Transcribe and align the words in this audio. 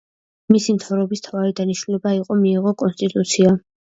მისი 0.53 0.73
მთავრობის 0.77 1.19
მთავარი 1.21 1.53
დანიშნულება 1.59 2.13
იყი 2.21 2.39
მიეღო 2.39 2.73
კონსტიტუცია. 2.81 3.53